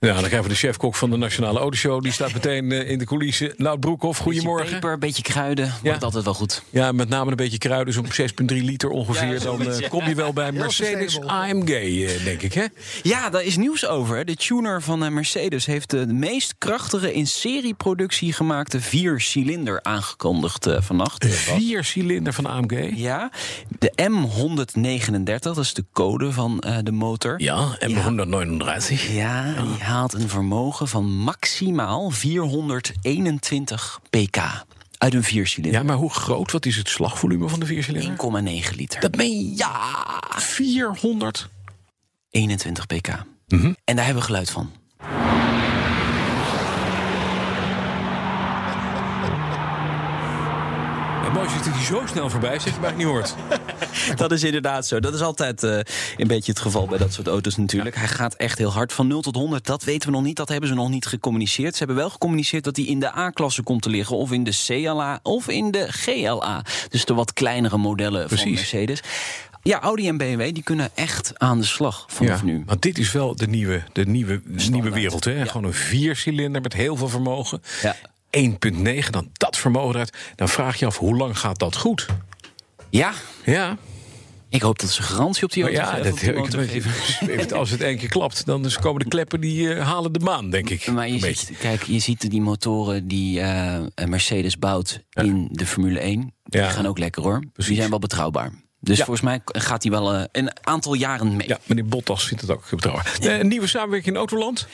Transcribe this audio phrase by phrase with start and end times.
[0.00, 2.02] Ja, dan krijgen we de chefkok van de Nationale Autoshow.
[2.02, 3.52] Die staat meteen eh, in de coulissen.
[3.56, 4.64] Nout Broekhoff, goedemorgen.
[4.64, 5.72] Beetje peper, beetje kruiden, Ja.
[5.82, 6.62] wordt altijd wel goed.
[6.70, 9.40] Ja, met name een beetje kruiden, zo'n 6,3 liter ongeveer.
[9.42, 12.64] dan eh, kom je wel bij Mercedes AMG, eh, denk ik, hè?
[13.02, 14.24] Ja, daar is nieuws over.
[14.24, 21.24] De tuner van Mercedes heeft de meest krachtige in serieproductie gemaakte viercilinder aangekondigd vannacht.
[21.24, 21.38] Eh, wat?
[21.38, 22.90] Vier cilinder van AMG.
[22.96, 23.30] Ja,
[23.78, 27.40] de M139, dat is de code van de motor.
[27.40, 29.12] Ja, M139.
[29.12, 34.36] Ja, die haalt een vermogen van maximaal 421 pk
[34.98, 35.80] uit een viercilinder.
[35.80, 36.52] Ja, maar hoe groot?
[36.52, 38.16] Wat is het slagvolume van de viercilinder?
[38.70, 39.00] 1,9 liter.
[39.00, 39.56] Dat meen je?
[39.56, 41.48] Ja, 400.
[42.30, 43.08] 21 pk.
[43.46, 43.72] Mhm.
[43.84, 44.72] En daar hebben we geluid van.
[51.38, 53.34] Het mooiste is dat hij zo snel voorbij is dat je het bijna niet hoort.
[54.16, 55.00] Dat is inderdaad zo.
[55.00, 55.78] Dat is altijd eh,
[56.16, 57.96] een beetje het geval bij dat soort auto's natuurlijk.
[57.96, 58.92] Hij gaat echt heel hard.
[58.92, 60.36] Van 0 tot 100, dat weten we nog niet.
[60.36, 61.72] Dat hebben ze nog niet gecommuniceerd.
[61.72, 64.16] Ze hebben wel gecommuniceerd dat hij in de A-klasse komt te liggen...
[64.16, 66.64] of in de CLA of in de GLA.
[66.88, 68.50] Dus de wat kleinere modellen van.
[68.50, 69.00] Mercedes.
[69.62, 72.62] Ja, Audi en BMW die kunnen echt aan de slag vanaf nu.
[72.66, 75.24] Want dit is wel de nieuwe, de nieuwe, de nieuwe wereld.
[75.24, 75.32] Hè?
[75.32, 75.44] Ja.
[75.44, 77.62] Gewoon een viercilinder met heel veel vermogen.
[77.82, 77.96] Ja.
[78.30, 80.12] 1,9, dan dat vermogen eruit.
[80.34, 82.06] Dan vraag je af, hoe lang gaat dat goed?
[82.90, 83.12] Ja,
[83.44, 83.76] Ja,
[84.48, 86.04] ik hoop dat ze garantie op die auto ja geven,
[86.50, 87.56] dat, die geven.
[87.56, 90.50] als het één keer klapt, dan dus komen de kleppen die eh, halen de maan,
[90.50, 90.86] denk ik.
[90.86, 95.66] Maar je Een ziet, kijk, je ziet die motoren die eh, Mercedes bouwt in de
[95.66, 96.32] Formule 1.
[96.44, 96.68] Die Ja.
[96.68, 97.38] gaan ook lekker hoor.
[97.52, 97.66] Precies.
[97.66, 98.52] Die zijn wel betrouwbaar.
[98.80, 99.04] Dus Ja.
[99.04, 101.48] volgens mij gaat hij wel eh, een aantal jaren mee.
[101.48, 103.16] Ja, meneer Bottas vindt het ook betrouwbaar.
[103.20, 104.66] Een nieuwe samenwerking in Autoland.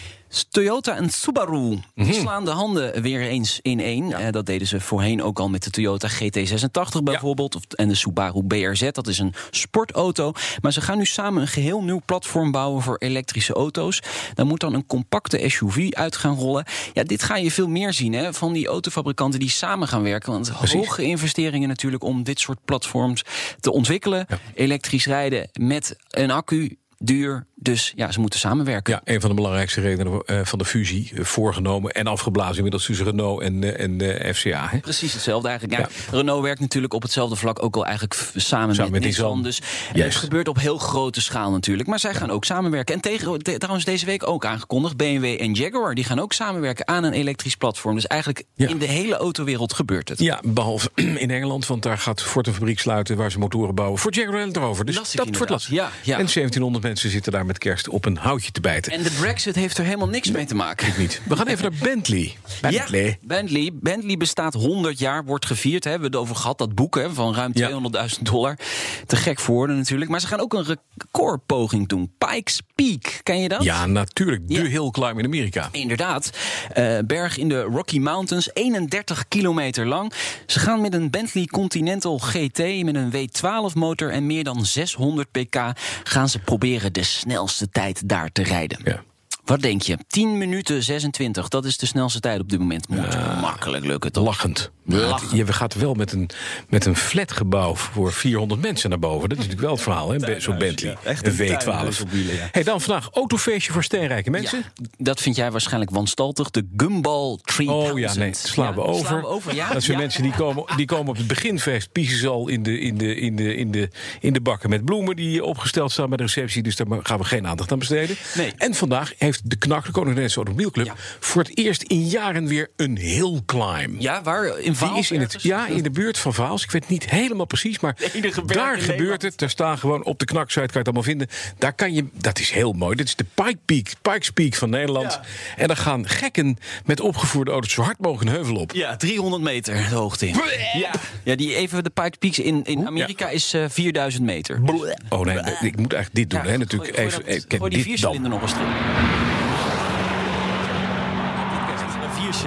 [0.51, 2.13] Toyota en Subaru Mhm.
[2.13, 4.13] slaan de handen weer eens in één.
[4.13, 7.75] Eh, dat deden ze voorheen ook al met de Toyota GT86 bijvoorbeeld.
[7.75, 10.33] En de Subaru BRZ, dat is een sportauto.
[10.63, 14.03] Maar ze gaan nu samen een geheel nieuw platform bouwen voor elektrische auto's.
[14.35, 16.65] Daar moet dan een compacte SUV uit gaan rollen.
[16.93, 20.33] Ja, dit ga je veel meer zien hè, van die autofabrikanten die samen gaan werken.
[20.33, 23.23] Want hoge investeringen natuurlijk om dit soort platforms
[23.61, 24.27] te ontwikkelen.
[24.55, 27.47] Elektrisch rijden met een accu, duur.
[27.65, 28.93] Dus ja, ze moeten samenwerken.
[28.93, 31.13] Ja, een van de belangrijkste redenen eh, van de fusie.
[31.15, 34.69] eh, voorgenomen en afgeblazen inmiddels tussen Renault en, eh, en FCA.
[34.71, 34.79] Hè?
[34.79, 35.79] Precies hetzelfde eigenlijk.
[35.81, 39.43] Ja, Renault werkt natuurlijk op hetzelfde vlak ook al eigenlijk samen, met, met Nissan.
[39.43, 39.61] Dus
[39.93, 41.89] het gebeurt op heel grote schaal natuurlijk.
[41.89, 42.95] Maar zij gaan ook samenwerken.
[42.95, 44.97] En tegen, te- trouwens deze week ook aangekondigd...
[44.97, 47.95] BMW en Jaguar, die gaan ook samenwerken aan een elektrisch platform.
[47.95, 50.19] Dus eigenlijk in de hele autowereld gebeurt het.
[50.19, 50.91] Ja, behalve
[51.25, 54.41] in Engeland, want daar gaat Ford een fabriek sluiten waar ze motoren bouwen voor Jaguar
[54.41, 54.85] Land Rover.
[54.85, 55.73] Dus Lastig dat wordt lastig.
[55.73, 56.19] Ja, ja.
[56.19, 58.93] En 1700 mensen zitten daar met kerst op een houtje te bijten.
[58.93, 60.93] En de Brexit heeft er helemaal niks mee te maken.
[60.99, 61.21] Niet.
[61.29, 62.35] We gaan even naar Bentley.
[62.61, 63.03] Bentley.
[63.11, 63.71] Ja, Bentley.
[63.73, 65.85] Bentley bestaat 100 jaar, wordt gevierd.
[65.85, 65.91] Hè.
[65.91, 67.71] We hebben het over gehad, dat boek hè, van ruim Ja.
[68.17, 68.59] 200.000 dollar.
[69.07, 70.11] Te gek voor woorden natuurlijk.
[70.11, 72.13] Maar ze gaan ook een recordpoging doen.
[72.19, 73.63] Pikes Peak, ken je dat?
[73.63, 74.49] Ja, natuurlijk.
[74.49, 74.63] De Ja.
[74.65, 75.69] hill climb in Amerika.
[75.73, 76.31] Inderdaad.
[76.73, 80.13] Eh, berg in de Rocky Mountains, 31 kilometer lang.
[80.47, 85.57] Ze gaan met een Bentley Continental GT met een W12-motor en meer dan 600 pk
[86.05, 87.03] gaan ze proberen de
[87.49, 88.79] snelste tijd daar te rijden.
[88.85, 89.03] Ja.
[89.45, 89.99] Wat denk je?
[90.09, 92.89] 10 minuten 26, dat is de snelste tijd op dit moment.
[92.89, 94.25] Moet makkelijk lukken, toch?
[94.25, 94.71] Lachend.
[94.85, 96.31] Je gaat wel met een,
[96.69, 99.29] met een flatgebouw voor 400 mensen naar boven.
[99.29, 100.41] Dat is natuurlijk wel het verhaal, hè?
[100.41, 100.91] Zo'n Bentley.
[100.91, 101.11] ja.
[101.11, 102.03] Echt een een tuinhuis V12.
[102.03, 102.49] op wielen, ja.
[102.51, 104.59] Hey, dan vandaag autofeestje voor steenrijke mensen.
[104.59, 106.51] Ja, dat vind jij waarschijnlijk wanstaltig.
[106.51, 107.93] De Gumball 3000.
[107.93, 109.07] Oh ja, nee, slaan we over.
[109.07, 109.55] slaan we over.
[109.73, 112.79] Dat zijn mensen die komen, die komen op het beginfeest, piezen ze al in de,
[112.79, 113.89] in, de, in, de, in, de,
[114.21, 116.63] in de bakken met bloemen die opgesteld staan bij de receptie.
[116.63, 118.17] Dus daar gaan we geen aandacht aan besteden.
[118.35, 118.53] Nee.
[118.57, 122.99] En vandaag heeft de KNAK, de Koninklijke Automobielclub, voor het eerst in jaren weer een
[122.99, 124.01] hill climb.
[124.01, 124.59] Ja, waar?
[124.59, 126.65] In Die Vaals is in, het, ja, in de buurt van Vaals.
[126.65, 127.97] Ik weet niet helemaal precies, maar
[128.47, 129.39] daar in gebeurt het.
[129.39, 131.29] Daar staan gewoon op de knaksite, kan je het allemaal vinden.
[131.59, 132.97] Daar kan je, dat is heel mooi.
[132.97, 135.21] Dit is de Pike Peak, Pikes Peak van Nederland.
[135.57, 138.73] En daar gaan gekken met opgevoerde auto's zo hard mogelijk een heuvel op.
[138.73, 140.35] Ja, 300 meter de hoogte in.
[140.75, 140.91] Ja,
[141.25, 144.61] ja die even de Pike Peaks in, in Amerika is eh 4000 meter.
[145.09, 146.41] Oh nee, ik moet eigenlijk dit doen.
[146.43, 148.41] Ja, hè, natuurlijk gooi- even, dat- eh, gooi die dit viercilinder dan.
[148.41, 149.44] nog eens terug.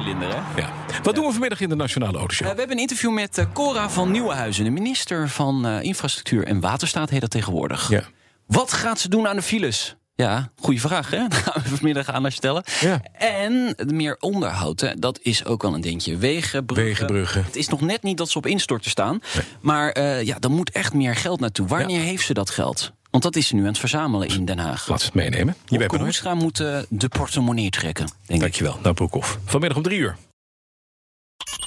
[0.04, 0.62] Hè?
[0.62, 0.70] Ja.
[1.04, 2.48] Wat doen we vanmiddag in de Nationale Autoshow?
[2.48, 6.46] Eh, we hebben een interview met eh, Cora van Nieuwenhuizen, de minister van eh, Infrastructuur
[6.46, 7.90] en Waterstaat heet dat tegenwoordig.
[7.90, 8.04] Ja.
[8.48, 9.96] Wat gaat ze doen aan de files?
[10.16, 11.28] Ja, goede vraag, hè?
[11.28, 12.64] Dat gaan we vanmiddag aan haar stellen.
[12.80, 13.02] Ja.
[13.12, 14.96] En meer onderhoud, hè?
[14.96, 16.18] dat is ook wel een dingetje.
[16.18, 16.88] Wegenbruggen.
[16.88, 17.44] Wegenbruggen.
[17.44, 19.22] Het is nog net niet dat ze op instorten staan.
[19.62, 21.68] Maar uh, ja, er moet echt meer geld naartoe.
[21.68, 22.06] Wanneer ja.
[22.06, 22.92] heeft ze dat geld?
[23.18, 24.88] Want dat is ze nu aan het verzamelen in Den Haag.
[24.88, 25.56] Laat ze het meenemen.
[25.66, 28.81] Je Wopke Hoekstra moet uh, de portemonnee trekken, denk Dankjewel, ik.
[28.81, 29.40] nou Broekhoff.
[29.46, 30.18] Vanmiddag om drie uur.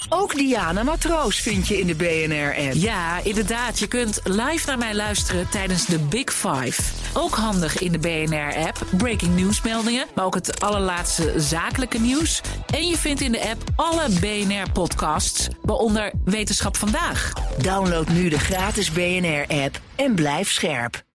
[0.08, 2.72] Ook Diana Matroos vind je in de BNR-app.
[2.74, 3.78] Ja, inderdaad.
[3.78, 6.82] Je kunt live naar mij luisteren tijdens de Big Five.
[7.14, 8.86] Ook handig in de BNR-app.
[8.96, 12.40] Breaking nieuwsmeldingen, maar ook het allerlaatste zakelijke nieuws.
[12.74, 17.32] En je vindt in de app alle BNR-podcasts, waaronder Wetenschap Vandaag.
[17.58, 21.08] Download nu de gratis BNR-app en blijf scherp.